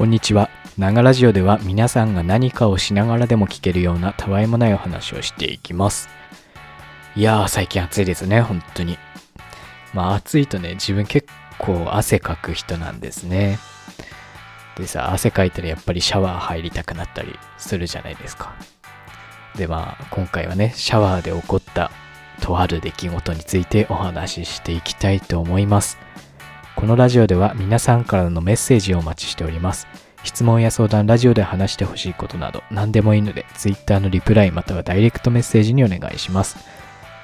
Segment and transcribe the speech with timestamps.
[0.00, 0.48] こんにちは。
[0.78, 6.08] ながラジオでは皆さんが何かをしながらでも聞けるようなたわいもないお話をしていきます。
[7.14, 8.96] いやー、最近暑いですね、本当に。
[9.92, 11.28] まあ暑いとね、自分結
[11.58, 13.58] 構汗かく人なんですね。
[14.78, 18.54] でさ、汗かいたらやっぱりシャワー入りたくなったりするじゃないですか。
[19.54, 21.90] でまあ、今回はね、シャワーで起こった
[22.40, 25.98] とある出来事についてお話ししていきたいと思います。
[26.80, 29.86] このラジオでは皆さんからのメッセージをお待ちしております。
[30.24, 36.56] 質問や相談、ラジオで話してほしいことなど何でもいいので、Twitter のリプライまたはダイレクトメッセージにお願いします。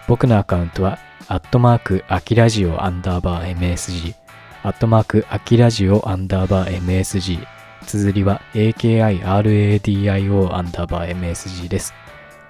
[0.09, 4.15] 僕のアカウントは、アットマーク、アキラジオアンダーバー MSG、
[4.63, 7.47] アットマーク、アキラジオアンダーバー MSG、
[7.87, 11.95] 綴りは AKIRADIO アンダーバー MSG です。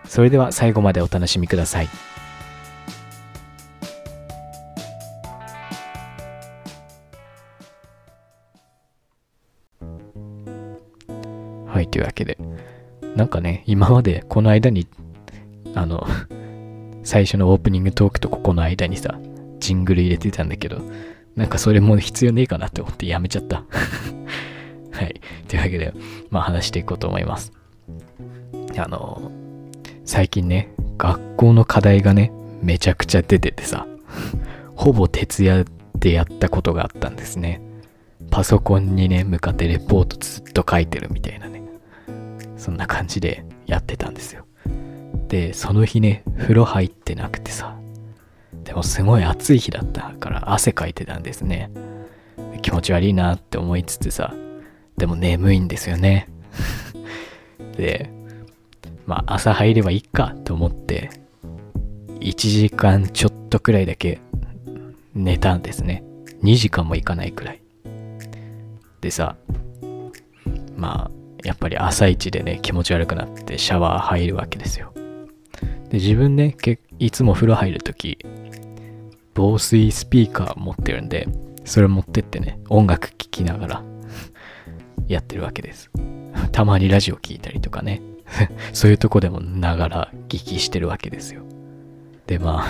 [0.07, 1.89] それでは最後までお楽しみください。
[11.77, 12.39] はい、というわけで、
[13.17, 14.89] なんかね、今までこの間に、
[15.75, 16.07] あの、
[17.05, 19.21] 最初のオープニングトークとここの間にさ、
[19.61, 20.81] ジングル入れてたんだけど、
[21.35, 23.63] なんかそれも必要ねえかなって思ってやめちゃった。
[24.91, 25.21] はい。
[25.49, 25.93] というわけで、
[26.31, 27.53] まあ話していこうと思います。
[28.79, 29.31] あの、
[30.07, 33.87] 最近ね、学校の課題がね、めちゃくちゃ出ててさ、
[34.75, 37.61] ほぼ徹夜でやったことがあったんですね。
[38.31, 41.46] パソコンにね、向かってレポートずっと書いてるみたいな。
[42.57, 44.47] そんな感じでやってたんですよ。
[45.29, 47.77] で、その日ね、風呂入ってなくてさ、
[48.65, 51.71] でもすごい暑い日だったから汗かいてたんですね。
[52.63, 54.35] 気持ち悪いなって思いつつさ、
[54.97, 56.29] でも眠いんですよね。
[57.77, 58.11] で、
[59.07, 61.11] まあ朝入ればいいかと思って、
[62.21, 64.21] 1時間ちょっとくらいだけ
[65.15, 66.03] 寝たんですね。
[66.43, 67.63] 2時間もいかないくらい。
[69.01, 69.37] でさ、
[70.77, 71.11] まあ、
[71.45, 74.93] やっぱり朝一でね、気持ち悪くなってシャワー入るわけですよ。
[75.91, 78.19] で、自分ね、けいつも風呂入るとき、
[79.35, 81.29] 防水スピーカー持ってるんで、
[81.65, 83.83] それ持ってってね、音楽聴きながら
[85.09, 85.91] やってるわけです。
[86.53, 88.01] たまにラジオ聴いたりとかね、
[88.73, 91.43] そういうとこでもながら聞きしてるわけですよ。
[92.27, 92.67] で、まあ、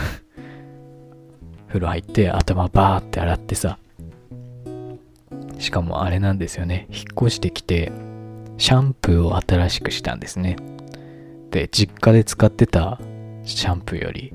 [1.68, 3.78] 風呂入って頭バーって洗ってさ、
[5.58, 7.92] しかもあれなんですよね、引っ越してきて、
[8.58, 10.56] シャンプーを新しくしたんですね。
[11.50, 12.98] で、実家で使ってた
[13.44, 14.32] シャンプーより、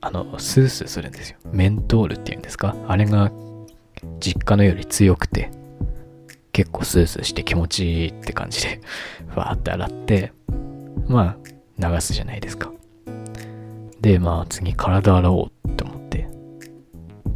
[0.00, 1.38] あの、スースーするんですよ。
[1.52, 2.74] メントールっていうんですか？
[2.88, 3.30] あれが
[4.20, 5.50] 実家のより強くて、
[6.52, 8.80] 結構スースーして気持ちいいって感じで、
[9.36, 10.32] わーって洗って、
[11.06, 11.36] ま
[11.78, 12.72] あ、流すじゃないですか。
[14.00, 16.28] で、まあ、次体洗おうって思って、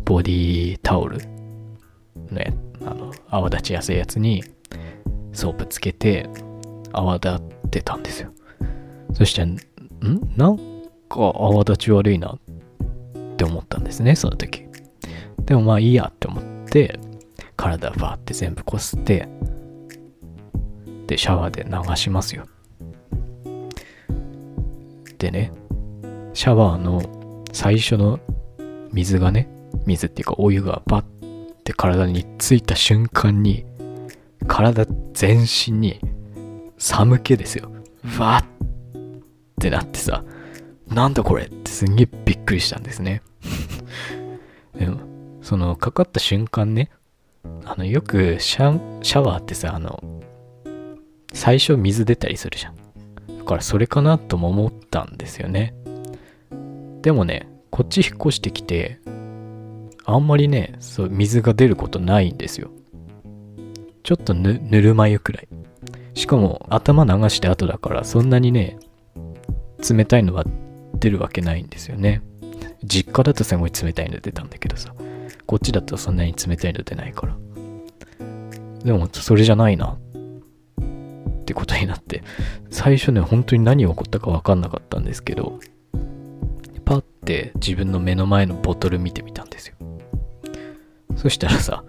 [0.04, 1.18] ボディタオル
[2.30, 2.52] のや、
[2.84, 4.42] あの、泡立ちやすいやつに、
[5.36, 6.28] ソープつけて、
[6.92, 8.30] 泡立ってたんですよ。
[9.12, 9.56] そして、ん？
[10.36, 10.58] なん
[11.08, 12.38] か泡立ち悪いなっ
[13.36, 14.64] て思ったんですね、その時。
[15.44, 16.98] でもまあいいやって思って、
[17.56, 19.28] 体バーって全部こすって、
[21.06, 22.46] で、シャワーで流しますよ。
[25.18, 25.52] でね、
[26.34, 28.18] シャワーの最初の
[28.92, 29.48] 水がね、
[29.86, 31.04] 水っていうかお湯がバッ
[31.62, 33.64] て体についた瞬間に、
[34.46, 36.00] 体全身に
[36.78, 37.70] 寒気ですよ。
[38.18, 39.22] わーっ
[39.60, 40.24] てなってさ、
[40.88, 43.22] なんだこれってすんげえびっくりしたんですね。
[44.78, 45.00] でも、
[45.42, 46.90] そのかかった瞬間ね、
[47.64, 50.02] あの、よくシャシャワーってさ、あの、
[51.32, 52.76] 最初水出たりするじゃん。
[53.38, 55.74] だからそれかなとも思ったんですよね。
[57.02, 59.00] でもね、こっち引っ越してきて、
[60.04, 62.70] あんまりね、そう、水が出ることないんですよ。
[64.06, 65.48] ちょっとぬ、るま湯くらい。
[66.14, 68.78] しかも、頭流して後だから、そんなにね、
[69.90, 70.44] 冷たいのは
[70.94, 72.22] 出るわけないんですよね。
[72.84, 74.94] 実家だとすごい冷たいの出たんだけどさ、
[75.44, 77.36] こっちだとそんなに冷たいの出ないから。
[78.84, 79.98] でも、それじゃないな。
[81.40, 82.22] ってことになって、
[82.70, 85.58] 最初ね、本当に何が起こったか分かんなかったんですけど、
[86.84, 89.74] パッて自分の目の前のボトル見てみたんですよ。
[91.16, 91.82] そしたらさ、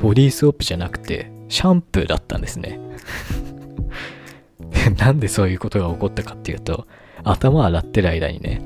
[0.00, 2.80] ボディーソープじゃなくて、シャンプーだったんですね。
[4.98, 6.86] なんでそういうことが起こったかっていうと、
[7.22, 8.62] 頭洗ってる間にね、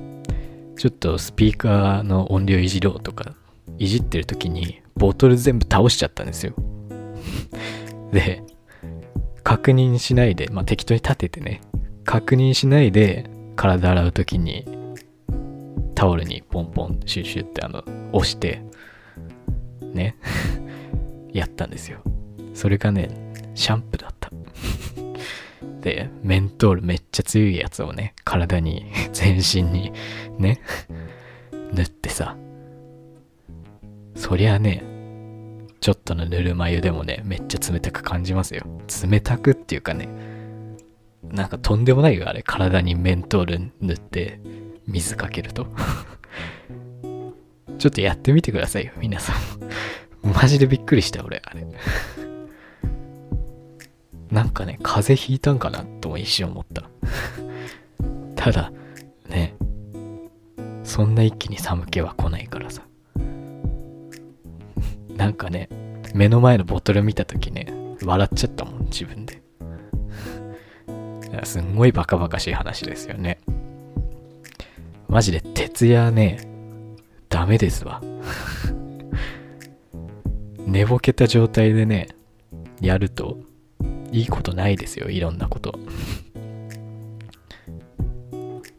[0.77, 3.35] ちょっとスピーカーの音量いじろうとか、
[3.79, 6.55] いじってる時に、ボトル全部倒しちゃったんですよ。
[8.13, 8.43] で、
[9.43, 11.61] 確認しないで、まあ、適当に立ててね、
[12.05, 14.65] 確認しないで、体洗う時に、
[15.95, 17.83] タオルにポンポンシュッシュってあの、
[18.13, 18.63] 押して、
[19.93, 20.17] ね、
[21.35, 21.99] やったんですよ。
[22.55, 23.11] それがね、
[23.55, 24.31] シャンプーだった。
[25.83, 29.93] で、メントールめっちゃ強いやつをね、体に、 全身に、
[30.39, 30.61] ね、
[31.73, 32.37] 塗ってさ、
[34.15, 34.83] そりゃね、
[35.81, 38.65] ちょっとのぬるま湯でもね、めっちゃ冷たく感じますよ。
[39.07, 40.09] 冷たくっていうかね、
[41.31, 42.43] なんかとんでもないよ、あれ。
[42.43, 44.41] 体にメントール塗って
[44.87, 45.67] 水かけると。
[47.77, 49.37] ちょっとやってみてくださいよ、皆さん。
[50.25, 51.67] マジでびっくりした、俺、あれ。
[54.31, 56.91] なんかね、風邪ひいたんかなとも一瞬思った。
[58.35, 58.73] ただ、
[59.29, 59.55] ね、
[60.83, 62.83] そんな一気に寒気は来ないからさ。
[65.17, 65.69] なんかね、
[66.15, 67.73] 目の前のボトル見た時ね、
[68.03, 69.43] 笑っちゃったもん、自分で。
[71.45, 73.41] すんごいバカバカしい話ですよね。
[75.09, 76.39] マジで徹夜ね、
[77.29, 78.01] ダメですわ。
[80.67, 82.09] 寝ぼけた状態でね、
[82.81, 83.39] やると、
[84.13, 85.79] いいことないですよ、いろんなこと。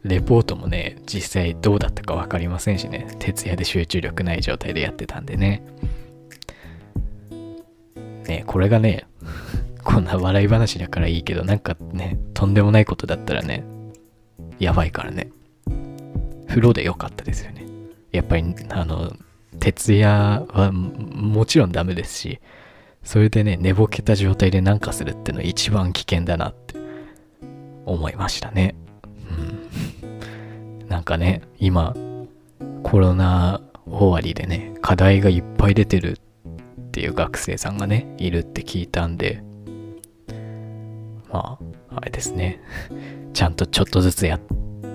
[0.02, 5.62] レポートもね、実際どうだったか分かりませんしね、徹夜で集中力ない状態でやってたんでね。
[8.26, 9.06] ね、これがね、
[9.84, 13.64] こんな笑い話だからいいけど、なんかね、とんでもないことだったらね、
[14.58, 15.30] やばいからね。
[16.48, 17.66] 風呂でよかったですよね。
[18.12, 19.12] やっぱり、あの、
[19.60, 20.08] 徹夜
[20.48, 22.40] はもちろんダメですし、
[23.02, 26.74] それでね、寝ぼけた状態でなんかするってのは一番危険だなって
[27.84, 28.74] 思いましたね。
[29.30, 30.88] うん。
[30.88, 31.94] なんかね、今、
[32.82, 36.18] コロナ終わりでね、課題がいっぱい出てる
[36.80, 39.42] っていう学生さんがね、いるって聞いたんで、
[41.32, 41.58] ま
[41.90, 42.60] あ、あれですね。
[43.32, 44.40] ちゃんとちょっとずつやっ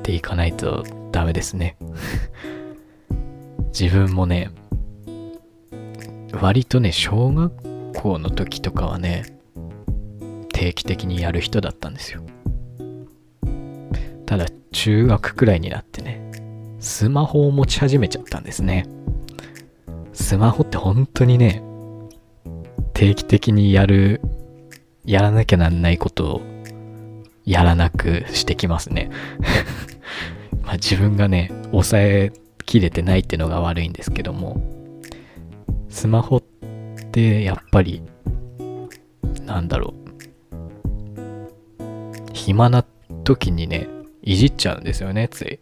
[0.03, 1.77] ていかないとダメですね。
[3.81, 4.51] 自分もね、
[6.39, 9.39] 割とね、小学校の時とかはね、
[10.53, 12.21] 定期的にやる人だったんですよ。
[14.27, 16.21] ただ、中学くらいになってね、
[16.79, 18.85] スマホを持ち始めちゃったんですね。
[20.13, 21.63] スマホって本当にね、
[22.93, 24.21] 定期的にやる、
[25.05, 26.41] やらなきゃなんないことを
[27.45, 29.09] やらなくしてきますね。
[30.61, 32.31] まあ自分がね、抑え
[32.63, 34.61] きれてないってのが悪いんですけども、
[35.89, 36.43] スマホっ
[37.11, 38.01] で、やっぱり、
[39.45, 40.01] なんだろう。
[42.33, 42.85] 暇な
[43.23, 43.87] 時にね、
[44.21, 45.59] いじっちゃうんですよね、つい。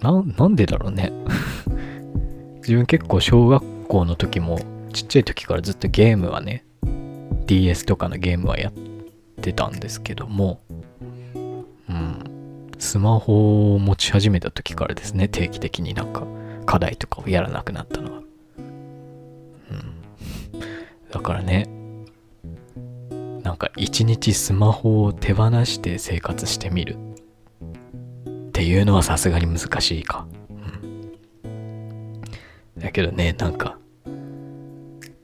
[0.00, 1.12] な、んでだろうね。
[2.62, 4.58] 自分結構小学校の時も、
[4.92, 6.64] ちっちゃい時からずっとゲームはね、
[7.46, 8.72] DS とかのゲームはやっ
[9.40, 10.61] てたんですけども、
[12.82, 16.26] スマホを持ち始めた時からですね、定期的になんか
[16.66, 18.18] 課題とかをやらなくなったのは。
[18.58, 19.94] うん
[21.12, 21.68] だからね、
[23.44, 26.96] なんか一日スマホを手放して生活してみる
[28.48, 30.26] っていうのはさすがに難しいか。
[31.44, 32.22] うん。
[32.78, 33.78] だけどね、なんか、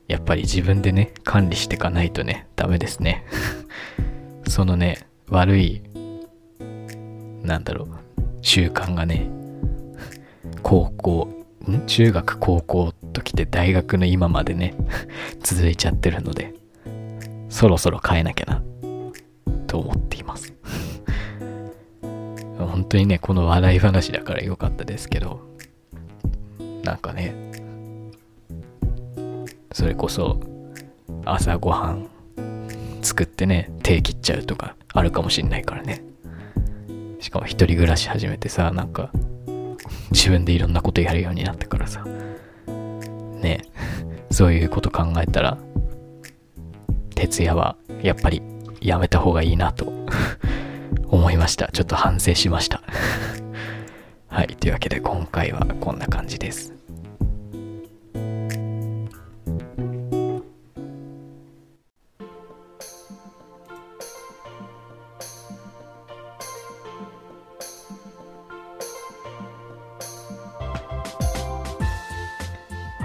[0.07, 3.25] やっぱり自分でね、管理していかないとね、ダメですね。
[4.47, 5.81] そのね、悪い、
[7.49, 7.89] なんだろう、
[8.43, 9.27] 習慣がね、
[10.61, 11.27] 高校、
[11.67, 11.85] ん？
[11.87, 14.75] 中学、高校ときて大学の今までね、
[15.41, 16.53] 続いちゃってるので、
[17.49, 18.61] そろそろ変えなきゃな、
[19.65, 20.53] と思っています。
[22.59, 25.41] 本当にね、この笑い話だから良かったですけど、
[26.83, 27.33] なんかね、
[29.71, 30.39] それこそ、
[31.25, 32.07] 朝ごはん
[33.01, 36.03] 作ってね、手切っちゃうとかあるかもしんないからね。
[37.19, 39.11] しかも一人暮らし始めてさ、なんか、
[40.11, 42.03] 自分でいろんなことやるようになってからさ、
[43.41, 43.61] ね、
[44.31, 45.57] そういうこと考えたら、
[47.15, 48.41] 徹夜はやっぱり
[48.79, 49.91] やめた方がいいなと
[51.07, 51.69] 思いました。
[51.71, 52.81] ちょっと反省しました
[54.27, 56.78] はい、というわけで今回はこんな感じです。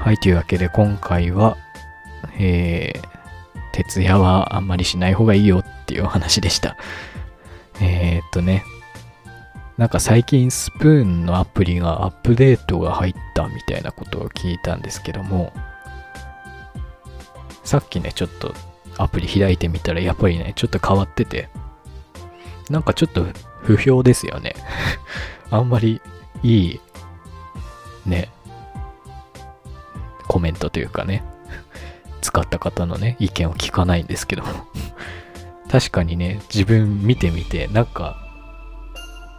[0.04, 1.56] はい、というわけで今回は、
[2.38, 3.02] えー、
[3.72, 6.76] 徹夜はあんまりしない方がいいよっていうお話でした。
[7.80, 8.64] えー、っとね、
[9.78, 15.54] なんか最近スプーンのアプリがアップデートが入ったみたいなことを聞いたんですけども、
[17.64, 18.54] さっきね、ちょっと
[18.98, 21.48] アプリ開いてみたらやっぱりね、ちょっと変わってて、
[22.68, 23.24] なんかちょっと
[23.62, 24.54] 不評ですよね。
[25.50, 26.02] あんまり
[26.42, 26.80] いい、
[28.04, 28.28] ね、
[30.34, 31.22] コメントというかね、
[32.20, 34.42] 使った方のね、意見を聞かないんですけど。
[35.70, 38.16] 確かにね、自分見てみて、なんか、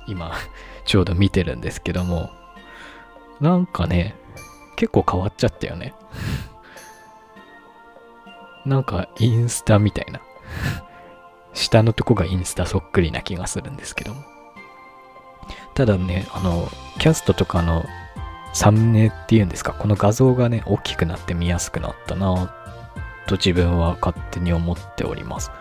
[0.08, 0.32] 今、
[0.86, 2.30] ちょうど見てるんですけども、
[3.42, 4.16] なんかね、
[4.78, 5.94] 結構変わっちゃったよね。
[8.66, 10.22] なんかインスタみたいな。
[11.54, 14.24] 下のとこがインスタそっくりな気がするんですけども。
[15.74, 17.84] ただね、あの、キャストとかの
[18.56, 22.54] サムネっていうんですか、この画像がね、大きくなって見やすくなったな
[23.28, 25.52] と自分は勝手に思っております。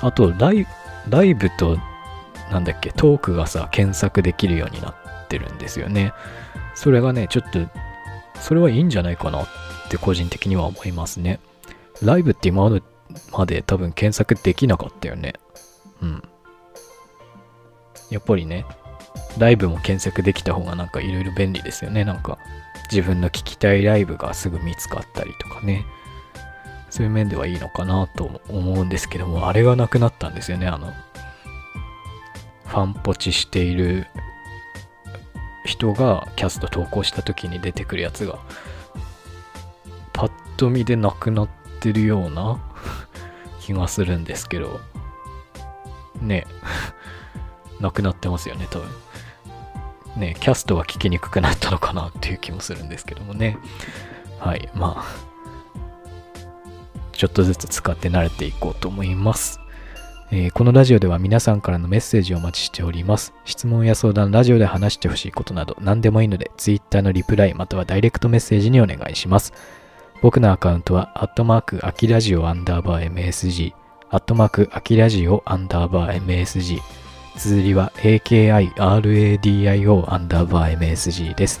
[0.00, 0.66] あとライ、
[1.08, 1.76] ライブと、
[2.52, 6.12] なんだっけ、トークがさ、検索できるようになってるんですよね。
[6.76, 7.58] それがね、ちょっと、
[8.40, 9.46] それはいいんじゃないかなっ
[9.90, 11.40] て個人的には思いますね。
[12.02, 12.70] ライブって今
[13.32, 15.34] まで多分検索できなかったよね。
[16.00, 16.22] うん。
[18.10, 18.64] やっぱりね、
[19.38, 22.04] ライブも検索できた方がなんかいろいろ便利ですよね。
[22.04, 22.38] なんか
[22.90, 25.84] 自分の聞きたいライブがすぐ見つかったりとかね。
[26.94, 30.68] そういう面ではいいのかなと思うんですけども、あれがなくなったんですよね。
[30.68, 30.92] あの、
[32.66, 34.06] ファンポチしている
[35.64, 38.38] 人がキャスト投稿した時に出てくるやつが、
[40.12, 41.48] パッと見でなくなっ
[41.80, 42.62] てるような
[43.60, 44.80] 気がするんですけど、
[46.20, 46.46] ね、
[47.80, 48.88] なくなってますよね、多分。
[50.16, 53.58] ね、キャストは聞きにくくなったのかなっていう気もするんですけどもね。
[54.38, 55.04] はい、まあ、
[57.12, 59.60] ちょっとずつ使って慣れていこうと思います。
[60.30, 63.34] えー、このラジオでは皆さんからのメッセージをお待ちしております。
[63.44, 69.52] 質問や相談、ラジオで話してほしいことなど何でもいいので、Twitter のリプライまたはダイレクトメッセージにお願いします。
[70.22, 73.74] 僕のアカウントは、アットマーク、アキラジオアンダーバー MSG、
[74.10, 76.80] アットマーク、アキラジオアンダーバー MSG、
[77.36, 78.74] 綴りは AKIRADIO
[80.12, 81.60] アンダーバー MSG です。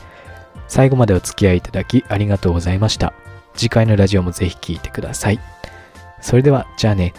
[0.68, 3.12] 最後までお付き合いいただきありがとうございました。
[3.54, 5.40] 次回のラジオもぜひ聴いてください。
[6.20, 7.12] それでは、じゃあね。